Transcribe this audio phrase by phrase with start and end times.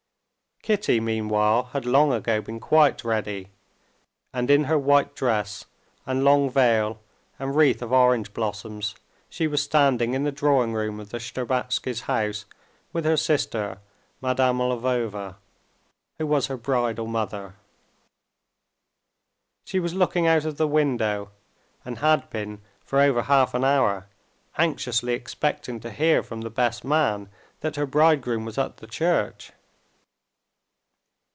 [0.63, 3.47] Kitty meanwhile had long ago been quite ready,
[4.31, 5.65] and in her white dress
[6.05, 6.99] and long veil
[7.39, 8.93] and wreath of orange blossoms
[9.27, 12.45] she was standing in the drawing room of the Shtcherbatskys' house
[12.93, 13.79] with her sister,
[14.21, 15.37] Madame Lvova,
[16.19, 17.55] who was her bridal mother.
[19.65, 21.31] She was looking out of the window,
[21.83, 24.05] and had been for over half an hour
[24.59, 27.29] anxiously expecting to hear from the best man
[27.61, 29.51] that her bridegroom was at the church.